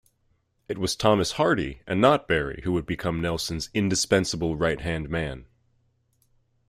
It 0.67 0.79
was 0.79 0.95
Thomas 0.95 1.33
Hardy 1.33 1.81
and 1.85 2.01
not 2.01 2.27
Berry 2.27 2.61
who 2.63 2.71
would 2.71 2.87
become 2.87 3.21
Nelson's 3.21 3.69
indispensable 3.71 4.55
right-hand 4.55 5.09
man. 5.11 5.45